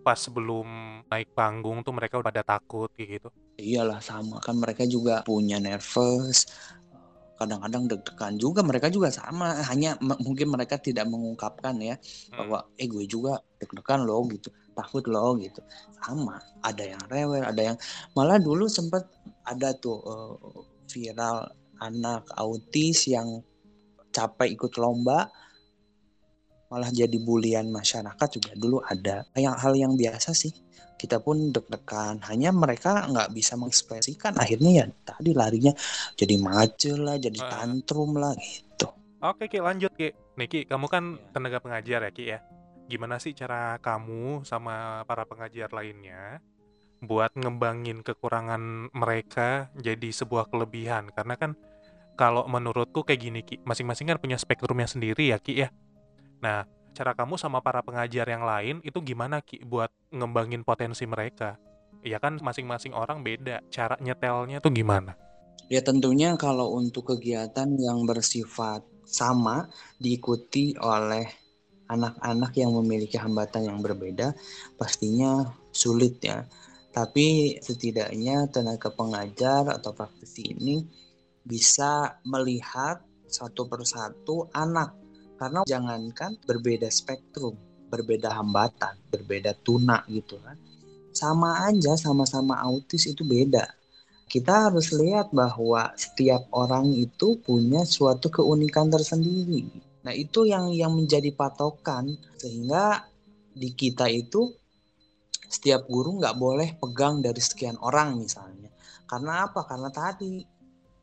[0.00, 0.66] pas sebelum
[1.06, 3.28] naik panggung tuh mereka udah pada takut gitu?
[3.60, 4.40] Iyalah sama.
[4.40, 6.48] Kan mereka juga punya nervous
[7.40, 8.60] kadang-kadang deg-degan juga.
[8.60, 9.56] Mereka juga sama.
[9.64, 12.36] Hanya mungkin mereka tidak mengungkapkan ya hmm.
[12.36, 14.52] bahwa eh gue juga deg-degan loh gitu.
[14.76, 15.60] Takut loh gitu.
[16.00, 16.40] Sama.
[16.60, 17.76] Ada yang rewel ada yang
[18.12, 19.08] malah dulu sempat
[19.48, 20.36] ada tuh uh,
[20.88, 21.48] viral
[21.80, 23.40] anak autis yang
[24.12, 25.30] capek ikut lomba
[26.70, 28.54] malah jadi bulian masyarakat juga.
[28.54, 30.54] Dulu ada yang hal yang biasa sih.
[30.94, 32.22] Kita pun deg-degan.
[32.30, 34.38] Hanya mereka nggak bisa mengekspresikan.
[34.38, 35.74] Akhirnya ya tadi larinya
[36.14, 38.86] jadi macet lah jadi tantrum lah gitu.
[39.20, 40.14] Oke Ki lanjut Ki.
[40.38, 41.28] Niki kamu kan ya.
[41.34, 42.38] tenaga pengajar ya Ki ya.
[42.86, 46.38] Gimana sih cara kamu sama para pengajar lainnya
[47.00, 51.10] buat ngembangin kekurangan mereka jadi sebuah kelebihan?
[51.10, 51.56] Karena kan
[52.14, 55.72] kalau menurutku kayak gini Ki masing-masing kan punya spektrumnya sendiri ya Ki ya
[56.40, 61.56] nah cara kamu sama para pengajar yang lain itu gimana Ki buat ngembangin potensi mereka?
[62.00, 65.16] Ya kan masing-masing orang beda, cara nyetelnya tuh gimana?
[65.70, 69.70] Ya tentunya kalau untuk kegiatan yang bersifat sama
[70.02, 71.28] diikuti oleh
[71.90, 74.34] anak-anak yang memiliki hambatan yang berbeda
[74.78, 76.46] pastinya sulit ya.
[76.90, 80.82] Tapi setidaknya tenaga pengajar atau praktisi ini
[81.46, 82.98] bisa melihat
[83.30, 84.99] satu persatu anak
[85.40, 87.56] karena jangankan berbeda spektrum,
[87.88, 90.60] berbeda hambatan, berbeda tuna gitu kan.
[91.16, 93.64] Sama aja sama-sama autis itu beda.
[94.28, 99.64] Kita harus lihat bahwa setiap orang itu punya suatu keunikan tersendiri.
[100.04, 103.08] Nah, itu yang yang menjadi patokan sehingga
[103.56, 104.54] di kita itu
[105.50, 108.70] setiap guru nggak boleh pegang dari sekian orang misalnya.
[109.08, 109.66] Karena apa?
[109.66, 110.44] Karena tadi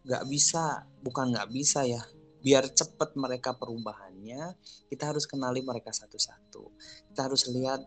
[0.08, 2.00] nggak bisa, bukan nggak bisa ya,
[2.48, 4.56] biar cepat mereka perubahannya
[4.88, 6.64] kita harus kenali mereka satu-satu.
[7.12, 7.84] Kita harus lihat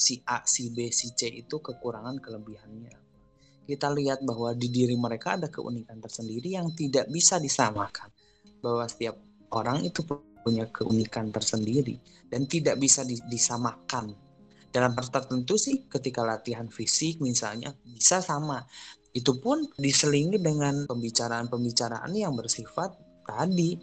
[0.00, 3.06] si A si B si C itu kekurangan kelebihannya
[3.66, 8.08] kita lihat bahwa di diri mereka ada keunikan tersendiri yang tidak bisa disamakan.
[8.62, 9.18] Bahwa setiap
[9.50, 10.06] orang itu
[10.46, 11.98] punya keunikan tersendiri
[12.30, 14.14] dan tidak bisa disamakan.
[14.70, 18.62] Dalam tertentu sih ketika latihan fisik misalnya bisa sama.
[19.10, 22.94] Itu pun diselingi dengan pembicaraan-pembicaraan yang bersifat
[23.26, 23.74] tadi.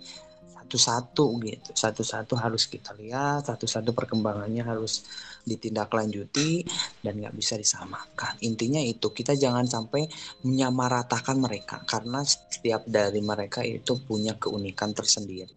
[0.55, 1.69] Satu-satu gitu.
[1.75, 5.05] Satu-satu harus kita lihat satu-satu perkembangannya harus
[5.43, 6.63] ditindaklanjuti
[7.03, 8.39] dan nggak bisa disamakan.
[8.41, 10.07] Intinya itu kita jangan sampai
[10.47, 15.51] menyamaratakan mereka karena setiap dari mereka itu punya keunikan tersendiri.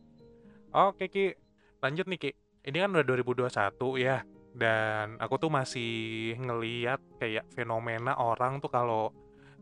[0.75, 1.33] Oke Ki.
[1.81, 2.31] Lanjut nih Ki.
[2.66, 9.12] Ini kan udah 2021 ya dan aku tuh masih ngeliat kayak fenomena orang tuh kalau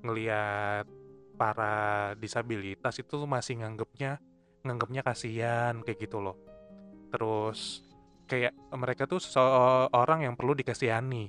[0.06, 0.86] ngeliat
[1.34, 4.22] para disabilitas itu masih nganggapnya
[4.64, 6.36] nganggapnya kasihan kayak gitu loh.
[7.12, 7.84] Terus
[8.24, 11.28] kayak mereka tuh seorang yang perlu dikasihani.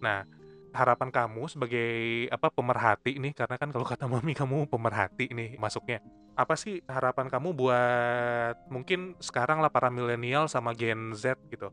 [0.00, 0.24] Nah,
[0.70, 1.90] harapan kamu sebagai
[2.30, 5.98] apa pemerhati nih karena kan kalau kata mami kamu pemerhati nih masuknya.
[6.38, 11.68] Apa sih harapan kamu buat mungkin sekarang lah para milenial sama Gen Z gitu.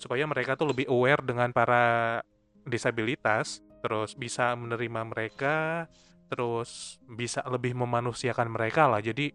[0.00, 2.18] Supaya mereka tuh lebih aware dengan para
[2.66, 5.86] disabilitas, terus bisa menerima mereka,
[6.34, 9.30] terus bisa lebih memanusiakan mereka lah jadi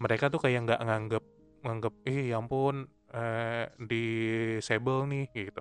[0.00, 1.24] mereka tuh kayak nggak nganggep
[1.60, 5.60] nganggep eh ya ampun eh, disable nih gitu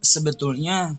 [0.00, 0.96] sebetulnya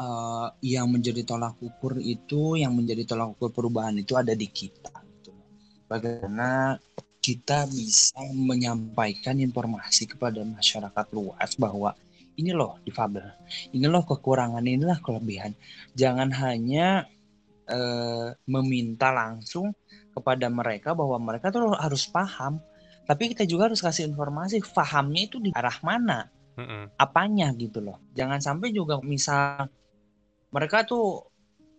[0.00, 4.96] uh, yang menjadi tolak ukur itu yang menjadi tolak ukur perubahan itu ada di kita
[5.20, 5.36] gitu.
[5.84, 6.80] bagaimana
[7.20, 11.92] kita bisa menyampaikan informasi kepada masyarakat luas bahwa
[12.34, 13.30] ini loh difabel,
[13.70, 15.54] ini loh kekurangan, inilah kelebihan.
[15.94, 17.06] Jangan hanya
[17.68, 19.72] eh, meminta langsung
[20.14, 22.60] kepada mereka bahwa mereka tuh harus paham.
[23.04, 26.32] Tapi kita juga harus kasih informasi pahamnya itu di arah mana?
[26.54, 26.94] Mm-hmm.
[27.02, 27.98] apanya gitu loh.
[28.14, 29.66] Jangan sampai juga misal
[30.54, 31.26] mereka tuh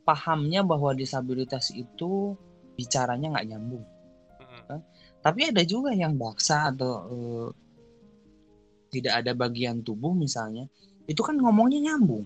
[0.04, 2.36] pahamnya bahwa disabilitas itu
[2.76, 3.86] bicaranya nggak nyambung.
[4.36, 4.80] Mm-hmm.
[5.24, 7.48] tapi ada juga yang baksa atau uh,
[8.92, 10.68] tidak ada bagian tubuh misalnya
[11.12, 12.24] itu kan ngomongnya nyambung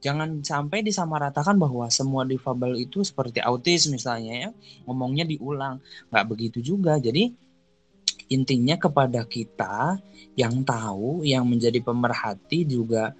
[0.00, 4.50] jangan sampai disamaratakan bahwa semua difabel itu seperti autis misalnya ya
[4.84, 5.80] ngomongnya diulang.
[6.12, 7.00] Nggak begitu juga.
[7.00, 7.32] Jadi
[8.30, 9.98] intinya kepada kita
[10.34, 13.14] yang tahu yang menjadi pemerhati juga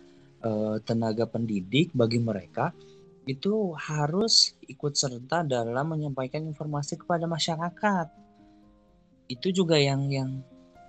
[0.45, 2.75] eh, tenaga pendidik bagi mereka
[3.27, 8.07] itu harus ikut serta dalam menyampaikan informasi kepada masyarakat.
[9.27, 10.31] Itu juga yang yang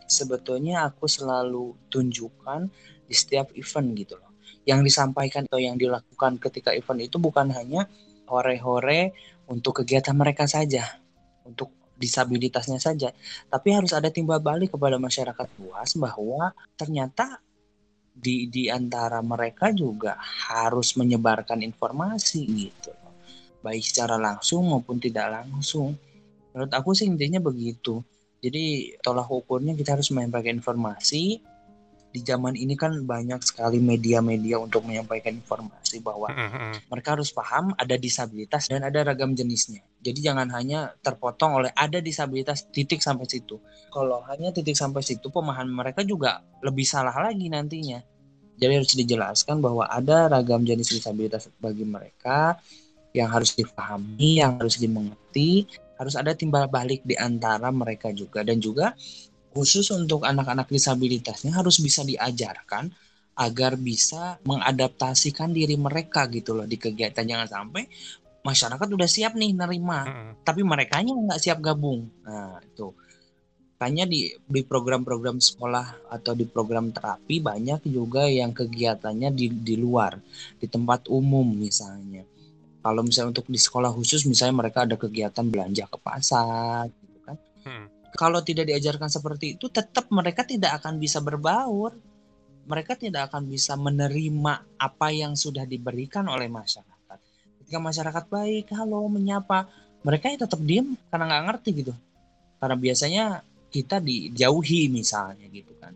[0.05, 2.69] sebetulnya aku selalu tunjukkan
[3.09, 4.26] di setiap event gitu loh
[4.67, 7.87] yang disampaikan atau yang dilakukan ketika event itu bukan hanya
[8.27, 9.15] hore-hore
[9.47, 10.83] untuk kegiatan mereka saja,
[11.47, 13.09] untuk disabilitasnya saja,
[13.47, 17.39] tapi harus ada timbal balik kepada masyarakat luas bahwa ternyata
[18.11, 20.19] di di antara mereka juga
[20.51, 22.91] harus menyebarkan informasi gitu.
[23.63, 25.95] Baik secara langsung maupun tidak langsung.
[26.53, 28.03] Menurut aku sih intinya begitu.
[28.37, 31.41] Jadi tolak ukurnya kita harus menyampaikan informasi
[32.17, 36.89] di zaman ini kan banyak sekali media-media untuk menyampaikan informasi bahwa mm-hmm.
[36.89, 39.85] mereka harus paham ada disabilitas dan ada ragam jenisnya.
[40.01, 43.61] Jadi jangan hanya terpotong oleh ada disabilitas titik sampai situ.
[43.93, 48.01] Kalau hanya titik sampai situ pemahaman mereka juga lebih salah lagi nantinya.
[48.57, 52.57] Jadi harus dijelaskan bahwa ada ragam jenis disabilitas bagi mereka
[53.13, 55.69] yang harus dipahami, yang harus dimengerti,
[56.01, 58.97] harus ada timbal balik di antara mereka juga dan juga
[59.57, 62.93] khusus untuk anak-anak disabilitasnya harus bisa diajarkan
[63.37, 67.25] agar bisa mengadaptasikan diri mereka gitu loh di kegiatan.
[67.25, 67.89] Jangan sampai
[68.45, 70.31] masyarakat udah siap nih nerima hmm.
[70.45, 72.05] tapi mereka nggak siap gabung.
[72.21, 72.93] Nah itu.
[73.77, 79.75] Makanya di di program-program sekolah atau di program terapi banyak juga yang kegiatannya di di
[79.77, 80.17] luar
[80.57, 82.25] di tempat umum misalnya.
[82.81, 87.37] Kalau misalnya untuk di sekolah khusus misalnya mereka ada kegiatan belanja ke pasar gitu kan.
[87.69, 91.93] Hmm kalau tidak diajarkan seperti itu, tetap mereka tidak akan bisa berbaur.
[92.67, 97.17] Mereka tidak akan bisa menerima apa yang sudah diberikan oleh masyarakat.
[97.61, 99.69] Ketika masyarakat baik, halo, menyapa,
[100.01, 101.93] mereka ya tetap diam karena nggak ngerti gitu.
[102.57, 103.25] Karena biasanya
[103.69, 105.93] kita dijauhi misalnya gitu kan.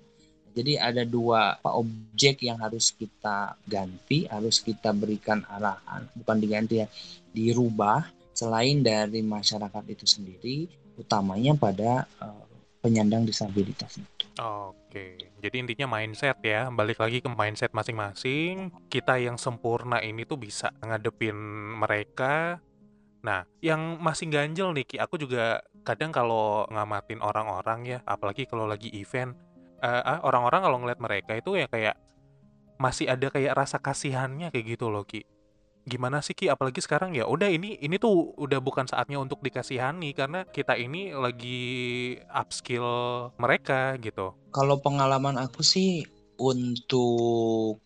[0.51, 6.87] Jadi ada dua objek yang harus kita ganti, harus kita berikan arahan, bukan diganti ya,
[7.33, 8.03] dirubah
[8.35, 12.45] selain dari masyarakat itu sendiri utamanya pada uh,
[12.81, 14.25] penyandang disabilitas itu.
[14.41, 18.73] Oke, jadi intinya mindset ya, balik lagi ke mindset masing-masing.
[18.89, 21.35] Kita yang sempurna ini tuh bisa ngadepin
[21.77, 22.57] mereka.
[23.21, 28.65] Nah, yang masih ganjel nih, Ki, aku juga kadang kalau ngamatin orang-orang ya, apalagi kalau
[28.65, 29.37] lagi event,
[29.85, 31.93] uh, orang-orang kalau ngeliat mereka itu ya kayak
[32.81, 35.21] masih ada kayak rasa kasihannya kayak gitu loh, Ki
[35.81, 40.13] gimana sih Ki apalagi sekarang ya udah ini ini tuh udah bukan saatnya untuk dikasihani
[40.13, 41.61] karena kita ini lagi
[42.29, 42.85] upskill
[43.41, 44.37] mereka gitu.
[44.53, 46.05] Kalau pengalaman aku sih
[46.37, 47.81] untuk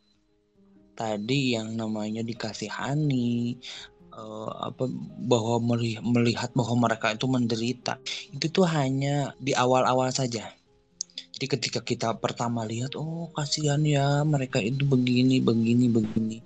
[0.95, 3.60] tadi yang namanya dikasihani
[4.15, 4.88] uh, apa
[5.27, 7.99] bahwa melihat bahwa mereka itu menderita
[8.31, 10.51] itu tuh hanya di awal-awal saja.
[11.36, 16.39] Jadi ketika kita pertama lihat oh kasihan ya mereka itu begini begini begini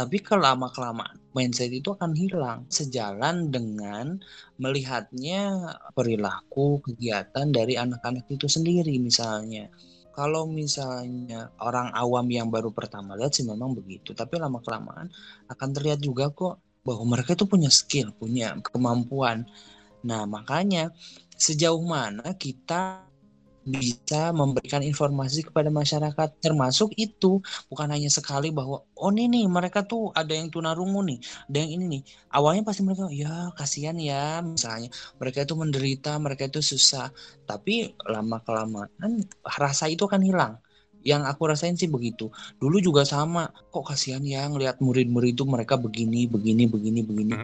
[0.00, 4.16] tapi kelama kelamaan mindset itu akan hilang sejalan dengan
[4.56, 9.68] melihatnya perilaku kegiatan dari anak-anak itu sendiri misalnya.
[10.16, 15.12] Kalau misalnya orang awam yang baru pertama lihat sih memang begitu, tapi lama kelamaan
[15.52, 19.44] akan terlihat juga kok bahwa mereka itu punya skill, punya kemampuan.
[20.00, 20.88] Nah, makanya
[21.36, 23.04] sejauh mana kita
[23.60, 29.84] bisa memberikan informasi kepada masyarakat termasuk itu bukan hanya sekali bahwa oh ini nih mereka
[29.84, 31.18] tuh ada yang tunarungu nih
[31.48, 32.02] ada yang ini nih.
[32.32, 34.88] Awalnya pasti mereka ya kasihan ya misalnya.
[35.20, 37.12] Mereka itu menderita mereka itu susah
[37.44, 40.54] tapi lama kelamaan rasa itu akan hilang.
[41.00, 42.28] Yang aku rasain sih begitu.
[42.60, 47.34] Dulu juga sama kok kasihan ya ngelihat murid-murid itu mereka begini begini begini begini.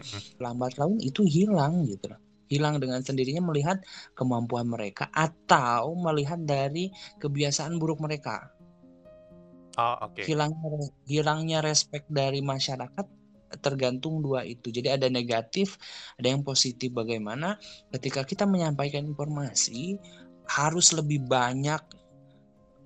[0.41, 2.09] Lambat laun itu hilang gitu.
[2.13, 3.83] loh hilang dengan sendirinya melihat
[4.15, 8.51] kemampuan mereka atau melihat dari kebiasaan buruk mereka.
[9.77, 10.17] Oh, oke.
[10.17, 10.33] Okay.
[10.33, 13.05] Hilangnya hilangnya respect dari masyarakat
[13.61, 14.73] tergantung dua itu.
[14.73, 15.77] Jadi ada negatif,
[16.19, 16.91] ada yang positif.
[16.91, 17.55] Bagaimana
[17.93, 19.95] ketika kita menyampaikan informasi
[20.47, 21.79] harus lebih banyak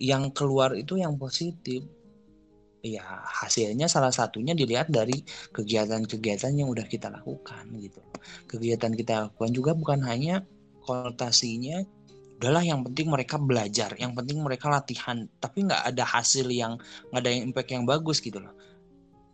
[0.02, 1.86] yang keluar itu yang positif
[2.82, 5.22] ya hasilnya salah satunya dilihat dari
[5.54, 8.02] kegiatan-kegiatan yang udah kita lakukan gitu.
[8.50, 10.42] Kegiatan kita lakukan juga bukan hanya
[10.82, 11.86] konotasinya
[12.42, 16.74] udahlah yang penting mereka belajar, yang penting mereka latihan, tapi nggak ada hasil yang
[17.14, 18.58] nggak ada yang impact yang bagus gitu loh.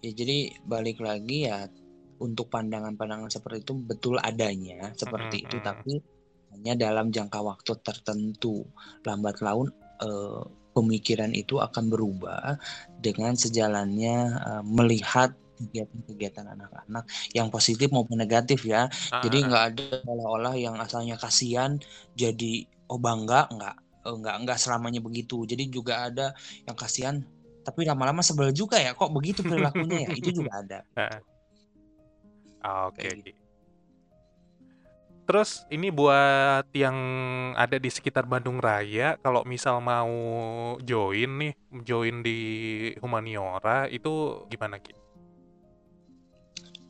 [0.04, 1.72] Ya jadi balik lagi ya
[2.20, 6.04] untuk pandangan-pandangan seperti itu betul adanya seperti itu, tapi
[6.52, 8.68] hanya dalam jangka waktu tertentu.
[9.08, 9.72] Lambat laun
[10.04, 10.44] eh,
[10.78, 12.62] pemikiran itu akan berubah
[13.02, 18.86] dengan sejalannya uh, melihat kegiatan-kegiatan anak-anak yang positif maupun negatif ya.
[19.10, 19.48] Ah, jadi ah, ah.
[19.50, 21.82] nggak ada olah-olah yang asalnya kasihan
[22.14, 23.76] jadi oh bangga nggak
[24.06, 25.50] eh, nggak nggak selamanya begitu.
[25.50, 26.38] Jadi juga ada
[26.70, 27.26] yang kasihan
[27.66, 30.80] tapi lama-lama sebel juga ya kok begitu perilakunya ya itu juga ada.
[32.88, 33.02] Oke.
[33.02, 33.12] Okay.
[33.26, 33.47] Gitu.
[35.28, 36.96] Terus ini buat yang
[37.60, 40.08] ada di sekitar Bandung Raya, kalau misal mau
[40.80, 41.54] join nih,
[41.84, 42.40] join di
[43.04, 44.96] Humaniora itu gimana Ki?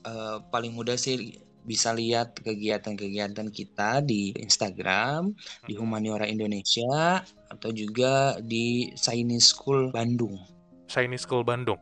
[0.05, 5.33] Uh, paling mudah sih bisa lihat kegiatan-kegiatan kita di Instagram
[5.65, 5.73] di.
[5.73, 10.37] Humaniora Indonesia atau juga di Chinese School Bandung.
[10.85, 11.81] Chinese School Bandung.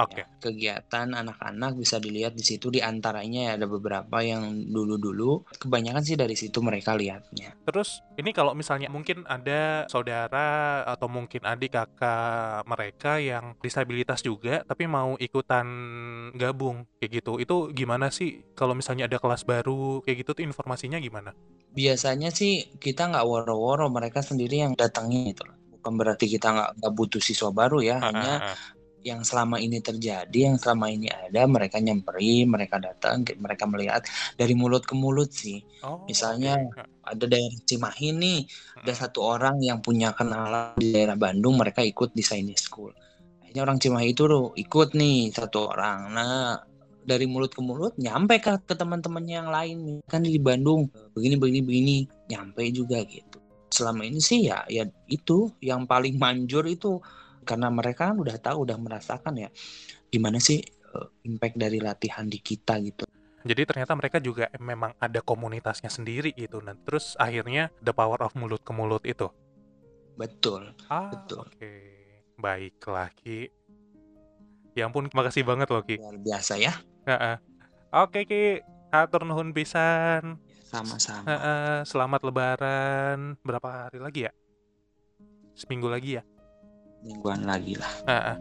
[0.00, 0.24] Oke.
[0.24, 6.00] Ya, kegiatan anak-anak bisa dilihat di situ di antaranya ya ada beberapa yang dulu-dulu kebanyakan
[6.00, 7.52] sih dari situ mereka lihatnya.
[7.68, 14.64] Terus ini kalau misalnya mungkin ada saudara atau mungkin adik kakak mereka yang disabilitas juga
[14.64, 15.66] tapi mau ikutan
[16.32, 17.36] gabung kayak gitu.
[17.36, 21.36] Itu gimana sih kalau misalnya ada kelas baru kayak gitu tuh informasinya gimana?
[21.76, 25.44] Biasanya sih kita nggak woro-woro mereka sendiri yang datangnya itu
[25.80, 28.52] bukan berarti kita nggak butuh siswa baru ya, hanya
[29.00, 34.04] yang selama ini terjadi, yang selama ini ada, mereka nyemperi, mereka datang, mereka melihat
[34.36, 35.64] dari mulut ke mulut sih.
[35.80, 36.84] Oh, Misalnya okay.
[37.04, 38.84] ada daerah Cimahi nih, hmm.
[38.84, 42.92] ada satu orang yang punya kenalan di daerah Bandung, mereka ikut di Chinese School.
[43.40, 45.98] Akhirnya orang Cimahi itu loh ikut nih satu orang.
[46.12, 46.70] Nah
[47.00, 50.86] dari mulut ke mulut nyampe ke, ke teman-temannya yang lain kan di Bandung
[51.16, 51.96] begini begini begini
[52.30, 53.40] nyampe juga gitu.
[53.70, 57.02] Selama ini sih ya ya itu yang paling manjur itu
[57.50, 59.50] karena mereka kan udah tahu udah merasakan ya
[60.06, 60.62] gimana sih
[60.94, 63.10] uh, impact dari latihan di kita gitu.
[63.40, 66.62] Jadi ternyata mereka juga memang ada komunitasnya sendiri gitu.
[66.62, 69.26] Dan terus akhirnya the power of mulut ke mulut itu?
[70.14, 71.48] Betul ah, betul.
[71.48, 71.58] oke.
[71.58, 71.80] Okay.
[72.36, 73.48] baiklah Ki.
[74.76, 75.96] Ya ampun makasih banget loh Ki.
[75.98, 76.72] Luar biasa ya.
[77.90, 78.60] Oke Ki.
[78.92, 80.38] Atur nuhun pisan.
[80.68, 81.26] Sama-sama.
[81.82, 83.40] Selamat lebaran.
[83.40, 84.32] Berapa hari lagi ya?
[85.56, 86.24] Seminggu lagi ya
[87.04, 87.92] mingguan lagi lah.
[88.06, 88.36] Uh-uh.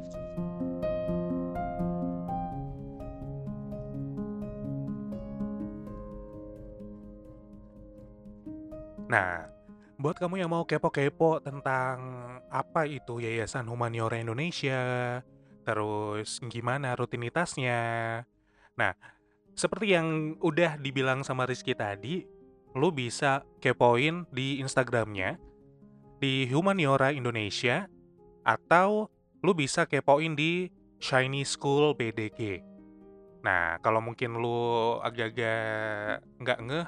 [9.10, 9.49] Nah,
[9.97, 11.97] buat kamu yang mau kepo-kepo tentang
[12.53, 15.18] apa itu Yayasan Humaniora Indonesia,
[15.66, 17.82] terus gimana rutinitasnya.
[18.78, 18.93] Nah,
[19.57, 22.22] seperti yang udah dibilang sama Rizky tadi,
[22.78, 25.41] lu bisa kepoin di Instagramnya
[26.22, 27.89] di Humaniora Indonesia
[28.44, 30.68] atau lu bisa kepoin di
[31.00, 32.60] Shiny School BDG.
[33.40, 36.88] Nah, kalau mungkin lu agak-agak nggak ngeh,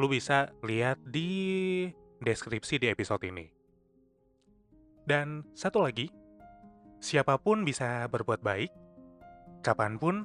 [0.00, 1.92] lu bisa lihat di
[2.24, 3.52] deskripsi di episode ini.
[5.04, 6.08] Dan satu lagi,
[7.04, 8.72] siapa pun bisa berbuat baik,
[9.60, 10.24] kapan pun,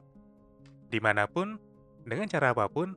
[0.87, 1.59] di mana pun,
[2.07, 2.95] dengan cara apa pun,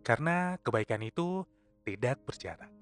[0.00, 1.44] karena kebaikan itu
[1.84, 2.77] tidak berjarak.